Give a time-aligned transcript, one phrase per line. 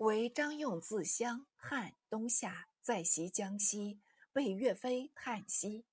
[0.00, 4.00] 为张用自襄汉东夏，在袭江西，
[4.32, 5.84] 被岳飞叹息。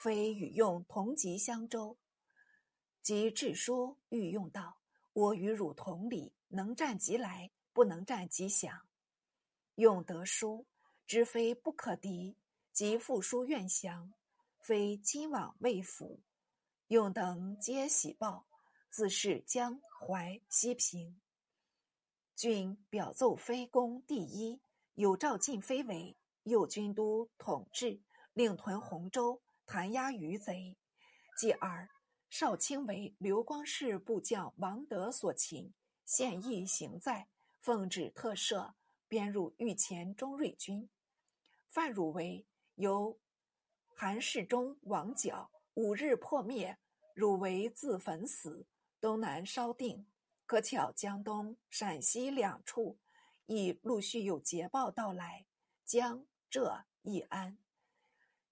[0.00, 1.98] 飞与用同籍襄州，
[3.02, 4.78] 即致书欲用道
[5.12, 8.86] ：“我与汝同理，能战即来，不能战即降。”
[9.74, 10.64] 用得书，
[11.04, 12.36] 知非不可敌，
[12.72, 14.12] 即复书愿降。
[14.60, 16.20] 非今往未府，
[16.86, 18.46] 用等皆喜报，
[18.90, 21.20] 自是江淮西平。
[22.40, 24.62] 郡表奏非公第一，
[24.94, 28.00] 有诏进非为右军都统制，
[28.32, 30.78] 令屯洪州，弹压余贼。
[31.36, 31.90] 继而，
[32.30, 35.74] 少卿为刘光世部将王德所擒，
[36.06, 37.28] 现役行在，
[37.60, 38.72] 奉旨特赦，
[39.06, 40.88] 编入御前中锐军。
[41.68, 43.20] 范汝为由
[43.94, 46.78] 韩世忠、王角五日破灭，
[47.12, 48.66] 汝为自焚死，
[48.98, 50.06] 东南稍定。
[50.50, 52.98] 可巧江东、陕西两处
[53.46, 55.46] 已陆续有捷报到来，
[55.84, 57.56] 江浙易安。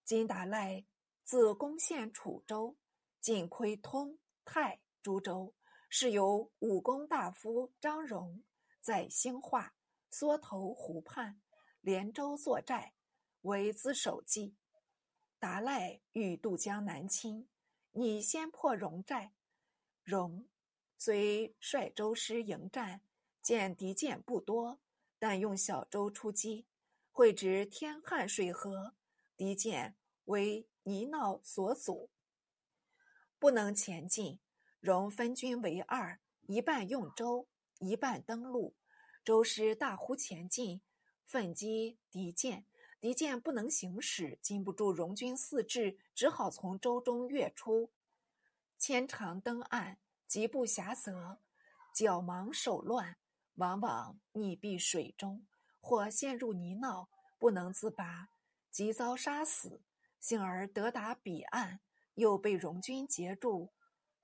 [0.05, 0.87] 金达赖
[1.25, 2.77] 自攻陷楚州，
[3.21, 5.53] 尽窥通泰诸州，
[5.89, 8.45] 是由武功大夫张荣
[8.81, 9.75] 在兴化、
[10.09, 11.41] 缩头湖畔、
[11.81, 12.95] 连州作寨，
[13.41, 14.55] 为自守计。
[15.41, 17.49] 达赖欲渡江南侵，
[17.91, 19.33] 拟先破荣寨，
[20.05, 20.47] 荣。
[21.01, 23.01] 虽率舟师迎战，
[23.41, 24.81] 见敌舰不多，
[25.17, 26.67] 但用小舟出击，
[27.13, 28.95] 会直天旱水涸，
[29.37, 32.11] 敌舰为泥淖所阻，
[33.39, 34.41] 不能前进。
[34.81, 38.75] 容分军为二，一半用舟，一半登陆。
[39.25, 40.81] 舟师大呼前进，
[41.25, 42.67] 奋击敌舰，
[43.01, 47.93] 敌舰不能行驶，禁不住戎军四至，只好从舟中跃出，
[48.79, 49.99] 牵长登岸。
[50.29, 51.39] 极不暇则，
[51.95, 53.17] 脚忙手乱，
[53.55, 55.47] 往往溺毙水中，
[55.81, 58.29] 或陷入泥淖，不能自拔，
[58.71, 59.81] 即遭杀死。
[60.21, 61.81] 幸而得达彼岸，
[62.15, 63.73] 又被戎军截住，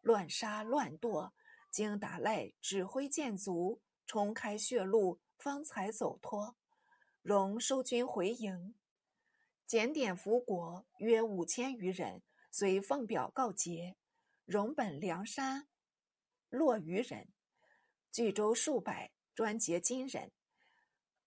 [0.03, 1.33] 乱杀乱剁。
[1.71, 6.55] 经达赖指挥舰卒冲开血路，方才走脱。
[7.23, 8.75] 戎收军回营，
[9.67, 13.97] 检点俘国约五千余人，遂奉表告捷。
[14.45, 15.67] 戎本梁山。
[16.55, 17.27] 落余人，
[18.13, 20.31] 巨州数百，专结金人。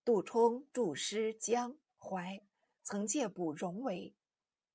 [0.06, 2.42] 杜充驻师江淮，
[2.82, 4.16] 曾借补荣为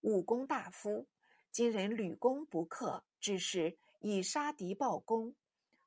[0.02, 1.06] 武功大夫。
[1.50, 5.34] 金人屡攻不克，致是以杀敌报功，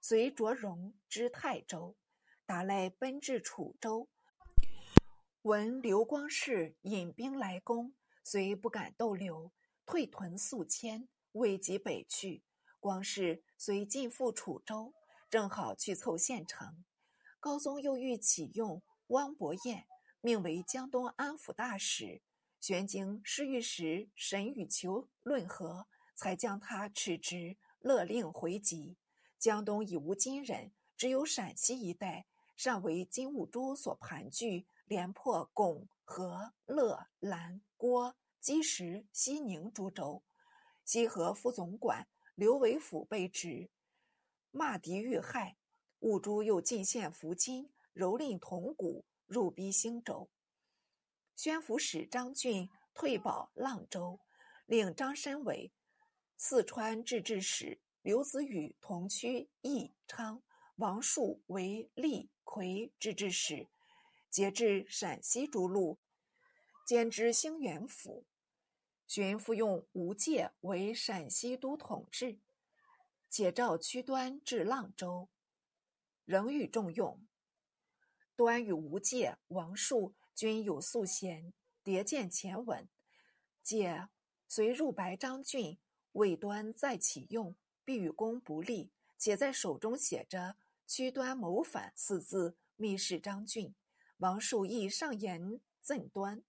[0.01, 1.95] 遂着荣之泰州。
[2.47, 4.07] 达赖奔至楚州，
[5.43, 7.93] 闻刘光世引兵来攻，
[8.23, 9.51] 虽不敢逗留，
[9.85, 12.41] 退屯宿迁，未及北去。
[12.79, 14.93] 光世随进赴楚州，
[15.29, 16.83] 正好去凑县城。
[17.39, 19.87] 高宗又欲启用汪伯彦，
[20.21, 22.21] 命为江东安抚大使。
[22.59, 25.85] 玄经侍御史沈与求论和，
[26.15, 28.97] 才将他斥职，勒令回籍。
[29.37, 40.23] 江东已无金人，只有陕西一带尚为金兀术所盘踞，连破巩、和、乐、兰、郭、基石、西宁诸州。
[40.83, 42.07] 西河副总管。
[42.35, 43.69] 刘维甫被指
[44.51, 45.55] 骂敌遇害，
[45.99, 50.29] 兀珠又进献福金，蹂躏铜鼓，入逼兴州。
[51.33, 54.19] 宣抚使张俊退保阆州，
[54.65, 55.71] 令张申为
[56.35, 60.43] 四川制置使，刘子宇同区义昌，
[60.75, 63.69] 王树为利魁制置使，
[64.29, 65.99] 节制陕西诸路，
[66.85, 68.25] 兼知兴元府。
[69.07, 72.39] 荀复用吴介为陕西都统制，
[73.29, 75.29] 解召屈端至阆州，
[76.25, 77.25] 仍予重用。
[78.35, 82.89] 端与吴介、王树均有素贤，迭见前文。
[83.63, 84.09] 解
[84.47, 85.77] 随入白张俊，
[86.13, 93.73] 魏端再启用，必与公不利，且在手中写着“屈端谋反”四字，密示张俊。
[94.17, 96.43] 王树亦上言赠端，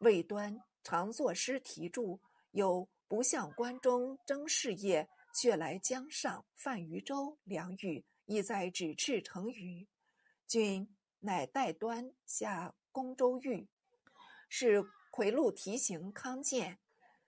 [0.00, 0.62] 魏端。
[0.86, 2.20] 常作诗题注，
[2.52, 9.88] 有“不向关中争事业，却来江上泛渔舟”两语，意在指斥成虞。
[10.46, 10.88] 君
[11.18, 13.66] 乃代端下宫州狱，
[14.48, 14.80] 是
[15.10, 16.78] 魁禄提刑康健，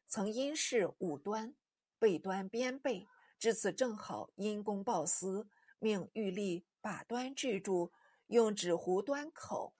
[0.06, 1.52] 曾因事武端，
[1.98, 3.08] 被端鞭背，
[3.40, 5.48] 至此正好因公报私，
[5.80, 7.90] 命御吏把端制住，
[8.28, 9.74] 用纸糊端口，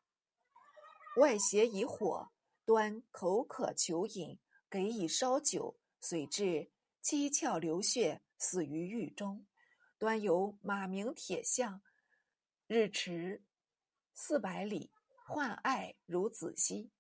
[1.19, 2.33] 外邪以火。
[2.69, 4.39] 端口渴求饮，
[4.69, 6.71] 给以烧酒，遂至
[7.01, 9.47] 七窍流血，死于狱中。
[9.97, 11.81] 端有马鸣铁像，
[12.67, 13.43] 日驰
[14.13, 14.93] 四百里，
[15.25, 16.91] 患爱如子兮。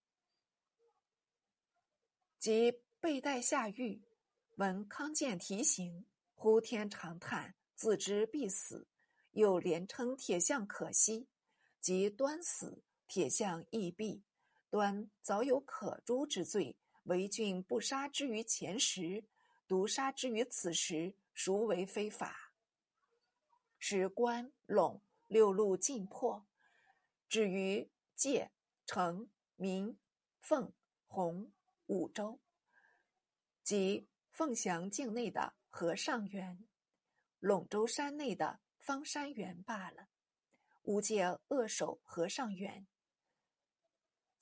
[2.38, 4.02] 即背带下狱，
[4.56, 8.88] 闻康健提刑，呼天长叹，自知必死。
[9.32, 11.28] 又连称铁匠可惜，
[11.78, 14.22] 即端死，铁匠亦毙。
[14.70, 19.24] 端早有可诛之罪，为君不杀之于前时，
[19.66, 22.52] 独杀之于此时，孰为非法？
[23.78, 26.46] 使关陇六路尽破，
[27.28, 28.50] 至于界、
[28.86, 29.96] 城、民、
[30.40, 30.72] 凤、
[31.06, 31.50] 洪
[31.86, 32.38] 五州，
[33.62, 36.66] 即凤翔境内的和尚园，
[37.40, 40.08] 陇州山内的方山园罢了。
[40.82, 42.86] 吾借扼守和尚园，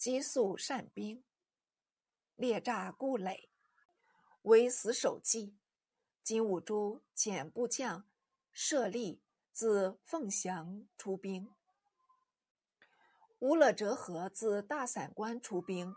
[0.07, 1.25] 积粟善兵，
[2.37, 3.51] 列诈固垒，
[4.43, 5.57] 为死守计。
[6.23, 8.07] 今吾诸遣部将
[8.53, 9.21] 设立。
[9.51, 11.53] 自凤翔出兵，
[13.41, 15.93] 乌勒哲和自大散关出兵，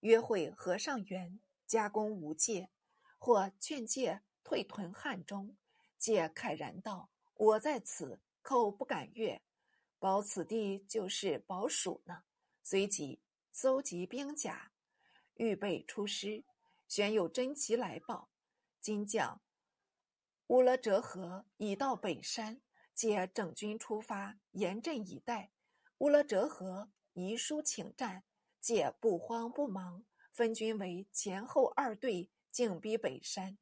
[0.00, 2.70] 约会和尚元，加攻吴界，
[3.18, 5.54] 或劝诫退屯汉中。
[5.98, 9.42] 介慨然道：“我在此，寇不敢越，
[9.98, 12.22] 保此地就是保蜀呢。”
[12.66, 13.20] 随即
[13.56, 14.72] 搜集兵甲，
[15.34, 16.42] 预备出师。
[16.88, 18.28] 选有真奇来报，
[18.80, 19.40] 今将
[20.48, 22.60] 乌勒哲河已到北山。
[22.92, 25.52] 借整军出发，严阵以待。
[25.98, 28.24] 乌勒哲河遗书请战，
[28.60, 33.56] 借不慌不忙，分军为前后二队，进逼北山。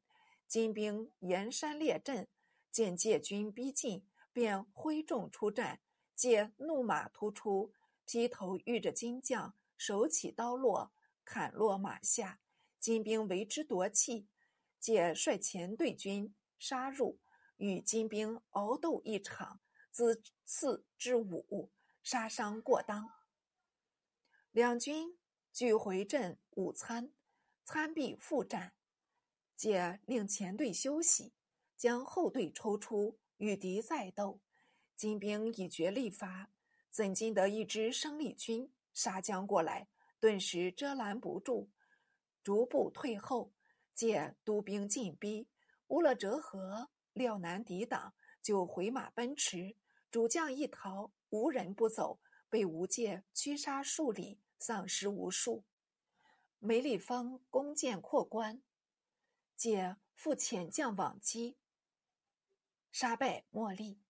[0.48, 2.28] 金兵沿山列阵，
[2.70, 5.82] 见借军逼近，便挥众出战。
[6.16, 7.74] 借怒马突出，
[8.06, 10.92] 劈头遇着金将，手起刀落，
[11.24, 12.38] 砍落马下。
[12.78, 14.28] 金兵为之夺气，
[14.78, 17.18] 借率前队军杀入。
[17.56, 23.10] 与金兵鏖斗一场，自四至五，杀伤过当。
[24.52, 25.18] 两军
[25.52, 27.12] 俱回阵午餐，
[27.64, 28.74] 餐毕复战。
[29.56, 31.34] 借令前队休息，
[31.76, 34.40] 将后队抽出，与敌再斗。
[34.94, 36.52] 金兵已决力乏，
[36.88, 39.88] 怎经得一支生力军杀将过来，
[40.20, 41.70] 顿时遮拦不住，
[42.42, 43.52] 逐步退后。
[43.94, 45.48] 见督兵进逼，
[45.88, 46.90] 乌勒哲和。
[47.12, 49.76] 料难抵挡，就回马奔驰。
[50.10, 52.18] 主将一逃，无人不走，
[52.48, 55.64] 被吴界驱杀数里，丧尸无数。
[56.58, 58.62] 梅立方弓箭扩关，
[59.54, 61.58] 借复遣将往击，
[62.90, 64.00] 杀败莫力。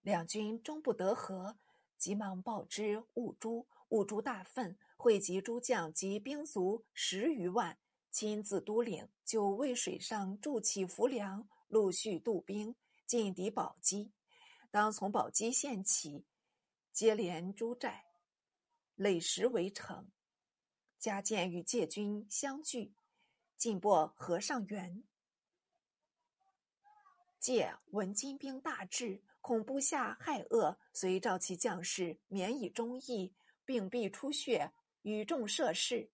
[0.00, 1.58] 两军终不得和，
[1.98, 3.68] 急忙报之兀珠。
[3.88, 7.78] 兀珠大愤，汇集诸将及兵卒十余万，
[8.10, 11.48] 亲自督领，就渭水上筑起浮梁。
[11.68, 14.12] 陆续渡兵进抵宝鸡，
[14.70, 16.24] 当从宝鸡县起，
[16.92, 18.04] 接连诸寨，
[18.94, 20.10] 垒石围城。
[20.96, 22.94] 加建与界军相聚，
[23.56, 25.02] 进破和尚园。
[27.40, 33.34] 介闻金兵大至，恐部下害恶，遂召其将士免以忠义，
[33.66, 34.72] 并必出血，
[35.02, 36.08] 与众射誓。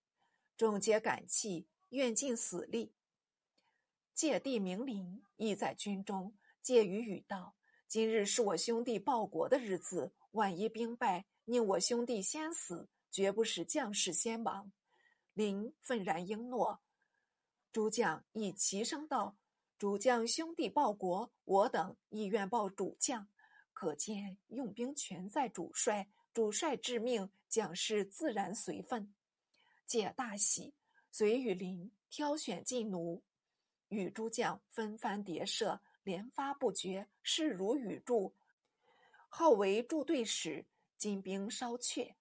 [0.57, 2.91] 众皆感泣，愿尽死力。
[4.13, 7.55] 借弟明灵亦在军中，借于语道
[7.87, 14.71] ：“今日是我兄弟报国的日子，万一兵败，宁我兄弟先死，绝不使将士先亡。”
[15.33, 16.81] 林愤然应诺。
[17.71, 19.35] 诸将亦齐声道
[19.79, 23.27] ：“主将兄弟报国，我等亦愿报主将。
[23.73, 29.13] 可见用兵全在主帅，主帅致命，将士自然随分。”
[29.85, 30.73] 解大喜，
[31.11, 33.21] 遂与林挑选劲弩。
[33.89, 38.33] 与诸将纷番叠射，连发不绝，势如雨柱。
[39.29, 40.65] 号为驻队使。
[40.97, 42.15] 金兵稍却，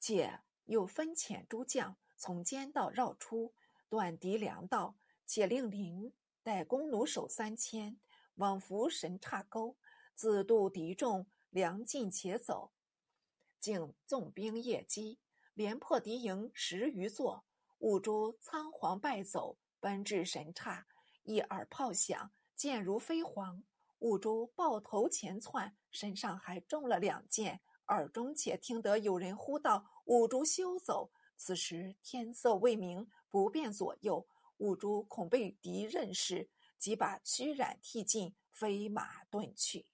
[0.00, 3.52] 解又分遣诸将从间道绕出，
[3.90, 4.96] 断敌粮道。
[5.26, 6.10] 且令林
[6.42, 7.98] 带弓弩手三千，
[8.36, 9.76] 往伏神岔沟，
[10.14, 12.72] 自渡敌众，粮尽且走。
[13.66, 15.18] 竟纵兵夜击，
[15.54, 17.44] 连破敌营十余座，
[17.78, 19.58] 五珠仓皇败走。
[19.80, 20.86] 奔至神刹，
[21.24, 23.64] 一耳炮响，箭如飞蝗。
[23.98, 27.60] 五珠抱头前窜，身上还中了两箭。
[27.88, 34.24] 耳中且听得有人呼道：“五珠休走！”此时天色未明，不便左右。
[34.58, 39.86] 五珠恐被敌认识，即把虚髯剃尽，飞马遁去。